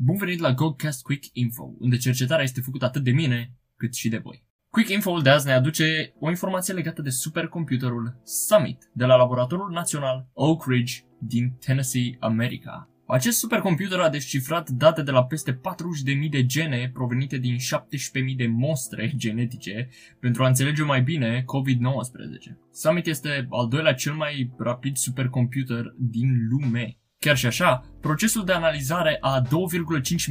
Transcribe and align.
Bun 0.00 0.16
venit 0.16 0.38
la 0.38 0.52
GoCast 0.52 1.02
Quick 1.02 1.26
Info, 1.32 1.74
unde 1.78 1.96
cercetarea 1.96 2.44
este 2.44 2.60
făcută 2.60 2.84
atât 2.84 3.02
de 3.02 3.10
mine 3.10 3.52
cât 3.76 3.94
și 3.94 4.08
de 4.08 4.18
voi. 4.18 4.44
Quick 4.70 4.90
Info 4.90 5.20
de 5.20 5.30
azi 5.30 5.46
ne 5.46 5.52
aduce 5.52 6.12
o 6.18 6.28
informație 6.28 6.74
legată 6.74 7.02
de 7.02 7.10
supercomputerul 7.10 8.20
Summit 8.24 8.90
de 8.92 9.04
la 9.04 9.16
Laboratorul 9.16 9.70
Național 9.70 10.28
Oak 10.32 10.66
Ridge 10.66 10.94
din 11.18 11.50
Tennessee, 11.50 12.16
America. 12.20 12.88
Acest 13.06 13.38
supercomputer 13.38 13.98
a 13.98 14.08
descifrat 14.08 14.70
date 14.70 15.02
de 15.02 15.10
la 15.10 15.24
peste 15.24 15.52
40.000 15.52 16.28
de 16.30 16.46
gene 16.46 16.90
provenite 16.94 17.38
din 17.38 17.56
17.000 17.56 18.36
de 18.36 18.46
mostre 18.46 19.12
genetice 19.16 19.88
pentru 20.20 20.44
a 20.44 20.46
înțelege 20.46 20.82
mai 20.82 21.02
bine 21.02 21.44
COVID-19. 21.44 22.56
Summit 22.72 23.06
este 23.06 23.46
al 23.50 23.68
doilea 23.68 23.94
cel 23.94 24.12
mai 24.12 24.52
rapid 24.58 24.96
supercomputer 24.96 25.94
din 25.96 26.48
lume. 26.50 26.98
Chiar 27.20 27.36
și 27.36 27.46
așa, 27.46 27.80
procesul 28.00 28.44
de 28.44 28.52
analizare 28.52 29.18
a 29.20 29.42
2,5 29.42 29.48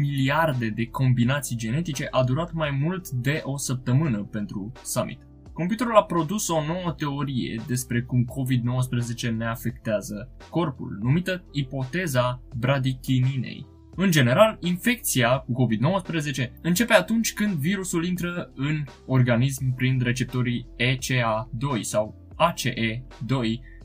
miliarde 0.00 0.68
de 0.68 0.86
combinații 0.86 1.56
genetice 1.56 2.06
a 2.10 2.24
durat 2.24 2.52
mai 2.52 2.78
mult 2.82 3.08
de 3.08 3.40
o 3.44 3.56
săptămână 3.56 4.18
pentru 4.18 4.72
Summit. 4.82 5.20
Computerul 5.52 5.96
a 5.96 6.04
produs 6.04 6.48
o 6.48 6.64
nouă 6.66 6.92
teorie 6.96 7.62
despre 7.66 8.02
cum 8.02 8.24
COVID-19 8.24 9.30
ne 9.36 9.46
afectează 9.46 10.30
corpul, 10.50 10.98
numită 11.02 11.44
ipoteza 11.52 12.42
bradichininei. 12.56 13.66
În 13.96 14.10
general, 14.10 14.58
infecția 14.60 15.38
cu 15.38 15.52
COVID-19 15.52 16.50
începe 16.62 16.92
atunci 16.92 17.32
când 17.32 17.54
virusul 17.54 18.04
intră 18.04 18.50
în 18.54 18.84
organism 19.06 19.74
prin 19.74 20.00
receptorii 20.02 20.66
ECA2 20.78 21.80
sau 21.80 22.34
ACE2 22.52 23.32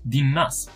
din 0.02 0.32
nas, 0.32 0.70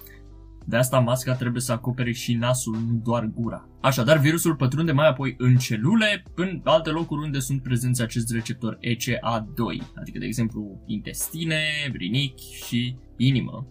de 0.66 0.78
asta 0.78 1.00
masca 1.00 1.34
trebuie 1.36 1.62
să 1.62 1.72
acopere 1.72 2.12
și 2.12 2.34
nasul, 2.34 2.78
nu 2.88 3.02
doar 3.04 3.26
gura. 3.26 3.68
Așadar, 3.82 4.18
virusul 4.18 4.56
pătrunde 4.56 4.92
mai 4.92 5.08
apoi 5.08 5.36
în 5.38 5.56
celule, 5.56 6.24
în 6.36 6.62
alte 6.64 6.90
locuri 6.90 7.22
unde 7.22 7.40
sunt 7.40 7.62
prezenți 7.62 8.02
acest 8.02 8.32
receptor 8.32 8.78
ECA2, 8.82 9.88
adică, 9.96 10.20
de 10.20 10.26
exemplu, 10.26 10.84
intestine, 10.86 11.62
rinichi 11.94 12.56
și 12.66 12.96
inimă. 13.18 13.68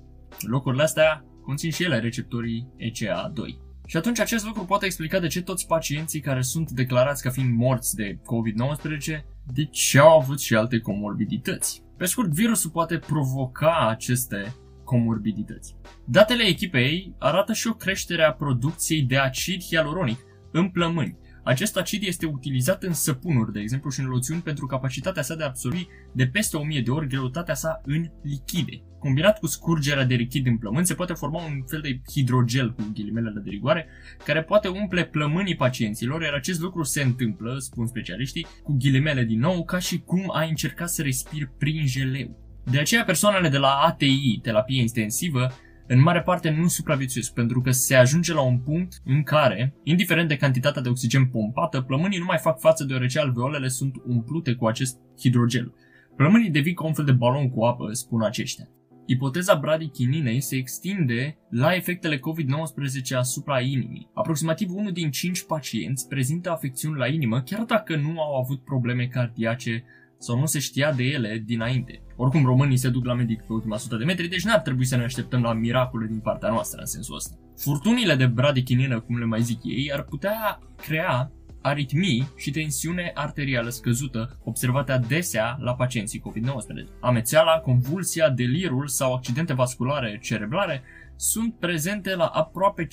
Locurile 0.46 0.82
astea 0.82 1.24
conțin 1.44 1.70
și 1.70 1.82
ele 1.82 1.98
receptorii 1.98 2.68
ECA2. 2.78 3.70
Și 3.86 3.96
atunci 3.96 4.20
acest 4.20 4.46
lucru 4.46 4.64
poate 4.64 4.84
explica 4.84 5.18
de 5.18 5.27
ce 5.27 5.42
toți 5.42 5.66
pacienții 5.66 6.20
care 6.20 6.42
sunt 6.42 6.70
declarați 6.70 7.22
ca 7.22 7.30
fiind 7.30 7.56
morți 7.56 7.94
de 7.94 8.18
COVID-19, 8.18 9.24
de 9.52 9.64
ce 9.64 9.98
au 9.98 10.18
avut 10.18 10.40
și 10.40 10.54
alte 10.54 10.78
comorbidități. 10.78 11.82
Pe 11.96 12.04
scurt, 12.04 12.30
virusul 12.30 12.70
poate 12.70 12.98
provoca 12.98 13.88
aceste 13.88 14.54
comorbidități. 14.92 15.76
Datele 16.04 16.42
echipei 16.42 17.14
arată 17.18 17.52
și 17.52 17.68
o 17.68 17.72
creștere 17.72 18.22
a 18.22 18.32
producției 18.32 19.02
de 19.02 19.16
acid 19.16 19.62
hialuronic 19.62 20.18
în 20.52 20.68
plămâni. 20.68 21.18
Acest 21.44 21.76
acid 21.76 22.02
este 22.02 22.26
utilizat 22.26 22.82
în 22.82 22.92
săpunuri, 22.92 23.52
de 23.52 23.60
exemplu, 23.60 23.90
și 23.90 24.00
în 24.00 24.06
loțiuni 24.06 24.40
pentru 24.40 24.66
capacitatea 24.66 25.22
sa 25.22 25.34
de 25.34 25.42
a 25.42 25.46
absorbi 25.46 25.86
de 26.14 26.26
peste 26.26 26.56
1000 26.56 26.80
de 26.80 26.90
ori 26.90 27.08
greutatea 27.08 27.54
sa 27.54 27.80
în 27.84 28.10
lichide. 28.22 28.82
Combinat 28.98 29.38
cu 29.38 29.46
scurgerea 29.46 30.04
de 30.04 30.14
lichid 30.14 30.46
în 30.46 30.58
plămâni, 30.58 30.86
se 30.86 30.94
poate 30.94 31.12
forma 31.12 31.44
un 31.44 31.62
fel 31.66 31.80
de 31.80 32.00
hidrogel 32.12 32.72
cu 32.72 32.82
ghilimelele 32.94 33.40
de 33.44 33.50
rigoare, 33.50 33.86
care 34.24 34.42
poate 34.42 34.68
umple 34.68 35.04
plămânii 35.04 35.56
pacienților, 35.56 36.22
iar 36.22 36.34
acest 36.34 36.60
lucru 36.60 36.82
se 36.82 37.02
întâmplă, 37.02 37.56
spun 37.58 37.86
specialiștii, 37.86 38.46
cu 38.62 38.77
ghilimele 38.78 39.24
din 39.24 39.38
nou, 39.38 39.64
ca 39.64 39.78
și 39.78 40.00
cum 40.00 40.30
ai 40.34 40.48
încerca 40.48 40.86
să 40.86 41.02
respiri 41.02 41.50
prin 41.58 41.86
jeleu. 41.86 42.41
De 42.70 42.78
aceea 42.78 43.05
persoanele 43.05 43.48
de 43.48 43.58
la 43.58 43.68
ATI, 43.68 44.38
terapie 44.42 44.80
intensivă, 44.80 45.50
în 45.86 46.02
mare 46.02 46.22
parte 46.22 46.50
nu 46.50 46.66
supraviețuiesc, 46.66 47.32
pentru 47.32 47.60
că 47.60 47.70
se 47.70 47.94
ajunge 47.94 48.34
la 48.34 48.41
un 48.41 48.58
punct 48.58 49.00
în 49.05 49.22
care, 49.22 49.74
indiferent 49.82 50.28
de 50.28 50.36
cantitatea 50.36 50.83
de 50.83 50.88
oxigen 50.88 51.27
pompată, 51.27 51.80
plămânii 51.80 52.18
nu 52.18 52.24
mai 52.24 52.38
fac 52.38 52.60
față 52.60 52.84
deoarece 52.84 53.18
alveolele 53.18 53.68
sunt 53.68 53.94
umplute 54.06 54.52
cu 54.52 54.66
acest 54.66 54.98
hidrogel. 55.20 55.74
Plămânii 56.17 56.50
devin 56.50 56.74
ca 56.74 56.86
un 56.86 56.92
fel 56.92 57.05
de 57.05 57.12
balon 57.12 57.50
cu 57.50 57.64
apă, 57.64 57.92
spun 57.92 58.23
aceștia. 58.23 58.68
Ipoteza 59.06 59.55
bradichininei 59.55 60.40
se 60.40 60.56
extinde 60.56 61.39
la 61.50 61.74
efectele 61.74 62.18
COVID-19 62.18 63.17
asupra 63.17 63.61
inimii. 63.61 64.11
Aproximativ 64.14 64.74
unul 64.74 64.92
din 64.92 65.11
5 65.11 65.44
pacienți 65.44 66.08
prezintă 66.08 66.50
afecțiuni 66.50 66.98
la 66.98 67.06
inimă, 67.06 67.40
chiar 67.40 67.64
dacă 67.64 67.96
nu 67.96 68.20
au 68.20 68.36
avut 68.36 68.64
probleme 68.64 69.06
cardiace 69.06 69.84
sau 70.22 70.38
nu 70.38 70.46
se 70.46 70.58
știa 70.58 70.92
de 70.92 71.02
ele 71.02 71.42
dinainte. 71.46 72.02
Oricum 72.16 72.44
românii 72.44 72.77
se 72.77 72.88
duc 72.88 73.05
la 73.05 73.14
medic 73.14 73.38
pe 73.42 73.52
ultima 73.52 73.77
sută 73.77 73.96
de 73.96 74.05
metri, 74.05 74.28
deci 74.28 74.44
n-ar 74.44 74.60
trebui 74.60 74.84
să 74.84 74.96
ne 74.96 75.05
așteptăm 75.05 75.42
la 75.42 75.52
miracole 75.52 76.06
din 76.06 76.18
partea 76.18 76.50
noastră 76.50 76.80
în 76.80 76.86
sensul 76.86 77.14
ăsta. 77.14 77.36
Furtunile 77.56 78.14
de 78.14 78.27
bradichinină, 78.27 79.00
cum 79.00 79.18
le 79.18 79.24
mai 79.24 79.42
zic 79.42 79.64
ei, 79.64 79.92
ar 79.92 80.02
putea 80.02 80.58
crea 80.77 81.32
aritmii 81.62 82.28
și 82.36 82.50
tensiune 82.50 83.11
arterială 83.14 83.68
scăzută, 83.68 84.39
observate 84.45 84.92
adesea 84.92 85.56
la 85.61 85.74
pacienții 85.74 86.20
COVID-19. 86.20 87.00
Amețeala, 87.00 87.58
convulsia, 87.58 88.30
delirul 88.30 88.89
sau 88.89 89.14
accidente 89.14 89.52
vasculare 89.52 90.18
cerebrale 90.23 90.83
sunt 91.17 91.55
prezente 91.55 92.14
la 92.14 92.27
aproape 92.27 92.86
50% 92.86 92.89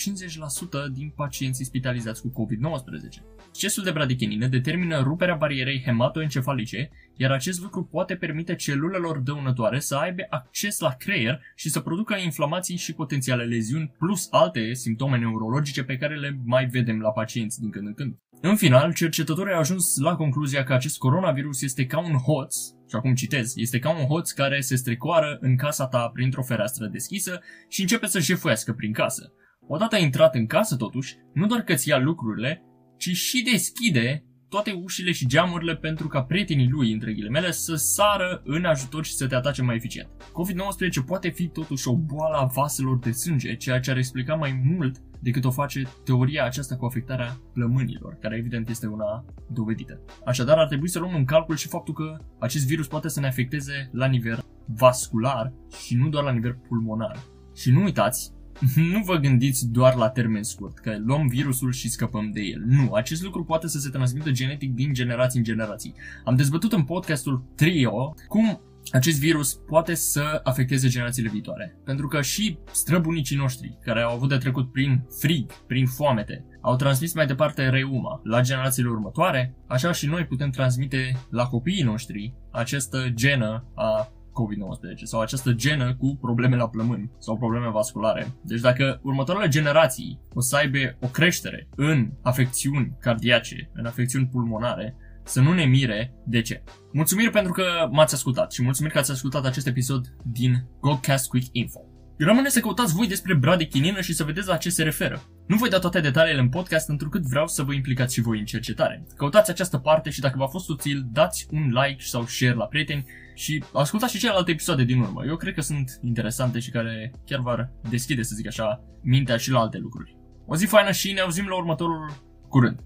din 0.93 1.13
pacienții 1.15 1.65
spitalizați 1.65 2.21
cu 2.21 2.27
COVID-19. 2.27 3.39
Excesul 3.47 3.83
de 3.83 3.91
bradichinină 3.91 4.47
determină 4.47 5.01
ruperea 5.01 5.35
barierei 5.35 5.81
hematoencefalice, 5.85 6.89
iar 7.15 7.31
acest 7.31 7.61
lucru 7.61 7.83
poate 7.83 8.15
permite 8.15 8.55
celulelor 8.55 9.17
dăunătoare 9.17 9.79
să 9.79 9.95
aibă 9.95 10.21
acces 10.29 10.79
la 10.79 10.89
creier 10.89 11.41
și 11.55 11.69
să 11.69 11.79
producă 11.79 12.15
inflamații 12.15 12.77
și 12.77 12.93
potențiale 12.93 13.43
leziuni, 13.43 13.93
plus 13.97 14.27
alte 14.31 14.73
simptome 14.73 15.17
neurologice 15.17 15.83
pe 15.83 15.97
care 15.97 16.15
le 16.19 16.39
mai 16.45 16.65
vedem 16.65 16.99
la 16.99 17.11
pacienți 17.11 17.59
din 17.59 17.69
când 17.69 17.87
în 17.87 17.93
când. 17.93 18.17
În 18.41 18.55
final, 18.55 18.93
cercetătorii 18.93 19.53
au 19.53 19.59
ajuns 19.59 19.97
la 19.97 20.15
concluzia 20.15 20.63
că 20.63 20.73
acest 20.73 20.97
coronavirus 20.97 21.61
este 21.61 21.85
ca 21.85 21.99
un 21.99 22.13
hoț, 22.13 22.55
și 22.55 22.95
acum 22.95 23.13
citez, 23.13 23.53
este 23.55 23.79
ca 23.79 23.89
un 23.89 24.05
hoț 24.05 24.31
care 24.31 24.59
se 24.59 24.75
strecoară 24.75 25.37
în 25.41 25.55
casa 25.57 25.87
ta 25.87 26.09
printr-o 26.13 26.43
fereastră 26.43 26.87
deschisă 26.87 27.39
și 27.67 27.81
începe 27.81 28.07
să 28.07 28.19
jefuiască 28.19 28.73
prin 28.73 28.93
casă. 28.93 29.33
Odată 29.67 29.97
intrat 29.97 30.35
în 30.35 30.45
casă, 30.45 30.75
totuși, 30.75 31.15
nu 31.33 31.45
doar 31.45 31.61
că 31.61 31.73
ți 31.73 31.89
ia 31.89 31.97
lucrurile, 31.97 32.63
ci 32.97 33.09
și 33.09 33.43
deschide 33.51 34.23
toate 34.49 34.71
ușile 34.71 35.11
și 35.11 35.27
geamurile 35.27 35.75
pentru 35.75 36.07
ca 36.07 36.23
prietenii 36.23 36.69
lui, 36.69 36.93
între 36.93 37.13
ghilimele, 37.13 37.51
să 37.51 37.75
sară 37.75 38.41
în 38.45 38.65
ajutor 38.65 39.05
și 39.05 39.13
să 39.13 39.27
te 39.27 39.35
atace 39.35 39.61
mai 39.61 39.75
eficient. 39.75 40.09
COVID-19 40.09 41.05
poate 41.05 41.29
fi 41.29 41.47
totuși 41.47 41.87
o 41.87 41.95
boală 41.95 42.37
a 42.37 42.45
vaselor 42.45 42.99
de 42.99 43.11
sânge, 43.11 43.55
ceea 43.55 43.79
ce 43.79 43.91
ar 43.91 43.97
explica 43.97 44.35
mai 44.35 44.61
mult 44.63 44.97
decât 45.21 45.45
o 45.45 45.51
face 45.51 45.83
teoria 46.03 46.45
aceasta 46.45 46.75
cu 46.75 46.85
afectarea 46.85 47.37
plămânilor, 47.53 48.17
care 48.21 48.37
evident 48.37 48.69
este 48.69 48.87
una 48.87 49.25
dovedită. 49.49 50.01
Așadar, 50.25 50.57
ar 50.57 50.67
trebui 50.67 50.89
să 50.89 50.99
luăm 50.99 51.15
în 51.15 51.25
calcul 51.25 51.55
și 51.55 51.67
faptul 51.67 51.93
că 51.93 52.17
acest 52.39 52.67
virus 52.67 52.87
poate 52.87 53.07
să 53.07 53.19
ne 53.19 53.27
afecteze 53.27 53.89
la 53.91 54.05
nivel 54.05 54.43
vascular 54.65 55.53
și 55.85 55.95
nu 55.95 56.09
doar 56.09 56.23
la 56.23 56.31
nivel 56.31 56.57
pulmonar. 56.67 57.19
Și 57.55 57.71
nu 57.71 57.83
uitați, 57.83 58.31
nu 58.91 59.03
vă 59.03 59.15
gândiți 59.15 59.67
doar 59.67 59.95
la 59.95 60.09
termen 60.09 60.43
scurt, 60.43 60.77
că 60.77 60.97
luăm 61.05 61.27
virusul 61.27 61.71
și 61.71 61.89
scăpăm 61.89 62.31
de 62.31 62.41
el. 62.41 62.61
Nu, 62.65 62.93
acest 62.93 63.23
lucru 63.23 63.43
poate 63.43 63.67
să 63.67 63.79
se 63.79 63.89
transmită 63.89 64.31
genetic 64.31 64.73
din 64.73 64.93
generații 64.93 65.37
în 65.37 65.45
generații. 65.45 65.95
Am 66.23 66.35
dezbătut 66.35 66.73
în 66.73 66.83
podcastul 66.83 67.43
Trio 67.55 68.13
cum 68.27 68.61
acest 68.91 69.19
virus 69.19 69.53
poate 69.53 69.93
să 69.93 70.41
afecteze 70.43 70.87
generațiile 70.87 71.29
viitoare. 71.29 71.77
Pentru 71.85 72.07
că 72.07 72.21
și 72.21 72.57
străbunicii 72.71 73.37
noștri, 73.37 73.77
care 73.83 74.01
au 74.01 74.13
avut 74.13 74.29
de 74.29 74.37
trecut 74.37 74.71
prin 74.71 75.05
frig, 75.19 75.51
prin 75.67 75.85
foamete, 75.85 76.45
au 76.61 76.75
transmis 76.75 77.13
mai 77.13 77.25
departe 77.25 77.69
reuma 77.69 78.21
la 78.23 78.41
generațiile 78.41 78.89
următoare, 78.89 79.55
așa 79.67 79.91
și 79.91 80.05
noi 80.05 80.25
putem 80.25 80.49
transmite 80.49 81.19
la 81.29 81.45
copiii 81.47 81.83
noștri 81.83 82.33
această 82.51 83.09
genă 83.13 83.65
a 83.75 84.11
COVID-19 84.39 85.03
sau 85.03 85.19
această 85.19 85.51
genă 85.51 85.95
cu 85.95 86.17
probleme 86.21 86.55
la 86.55 86.69
plămâni 86.69 87.11
sau 87.17 87.37
probleme 87.37 87.69
vasculare. 87.69 88.27
Deci 88.43 88.59
dacă 88.59 88.99
următoarele 89.03 89.47
generații 89.47 90.19
o 90.33 90.41
să 90.41 90.55
aibă 90.55 90.77
o 90.99 91.07
creștere 91.07 91.67
în 91.75 92.09
afecțiuni 92.21 92.95
cardiace, 92.99 93.69
în 93.73 93.85
afecțiuni 93.85 94.27
pulmonare, 94.31 94.95
să 95.23 95.41
nu 95.41 95.53
ne 95.53 95.65
mire 95.65 96.13
de 96.25 96.41
ce. 96.41 96.63
Mulțumiri 96.93 97.31
pentru 97.31 97.51
că 97.51 97.63
m-ați 97.91 98.13
ascultat 98.13 98.51
și 98.51 98.63
mulțumiri 98.63 98.93
că 98.93 98.99
ați 98.99 99.11
ascultat 99.11 99.45
acest 99.45 99.67
episod 99.67 100.15
din 100.25 100.67
Godcast 100.79 101.27
Quick 101.27 101.47
Info. 101.51 101.79
Rămâne 102.17 102.49
să 102.49 102.59
căutați 102.59 102.95
voi 102.95 103.07
despre 103.07 103.33
bradechinină 103.33 104.01
și 104.01 104.13
să 104.13 104.23
vedeți 104.23 104.47
la 104.47 104.57
ce 104.57 104.69
se 104.69 104.83
referă. 104.83 105.21
Nu 105.49 105.55
voi 105.55 105.69
da 105.69 105.79
toate 105.79 105.99
detaliile 105.99 106.39
în 106.39 106.49
podcast 106.49 106.89
întrucât 106.89 107.21
vreau 107.21 107.47
să 107.47 107.63
vă 107.63 107.73
implicați 107.73 108.13
și 108.13 108.21
voi 108.21 108.39
în 108.39 108.45
cercetare. 108.45 109.03
Căutați 109.15 109.49
această 109.49 109.77
parte 109.77 110.09
și 110.09 110.19
dacă 110.19 110.37
v-a 110.37 110.47
fost 110.47 110.69
util, 110.69 111.07
dați 111.11 111.47
un 111.51 111.67
like 111.67 112.03
sau 112.03 112.25
share 112.25 112.53
la 112.53 112.65
prieteni 112.65 113.05
și 113.35 113.63
ascultați 113.73 114.13
și 114.13 114.19
celelalte 114.19 114.51
episoade 114.51 114.83
din 114.83 114.99
urmă. 114.99 115.25
Eu 115.25 115.35
cred 115.35 115.53
că 115.53 115.61
sunt 115.61 115.99
interesante 116.03 116.59
și 116.59 116.69
care 116.69 117.13
chiar 117.25 117.39
v-ar 117.39 117.71
deschide, 117.89 118.21
să 118.21 118.35
zic 118.35 118.47
așa, 118.47 118.83
mintea 119.01 119.37
și 119.37 119.51
la 119.51 119.59
alte 119.59 119.77
lucruri. 119.77 120.17
O 120.45 120.55
zi 120.55 120.65
faină 120.65 120.91
și 120.91 121.11
ne 121.11 121.19
auzim 121.19 121.47
la 121.47 121.55
următorul 121.55 122.11
curând. 122.49 122.79